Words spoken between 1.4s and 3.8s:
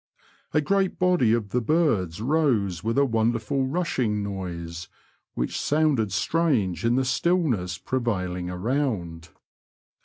the birds rose with a wonderful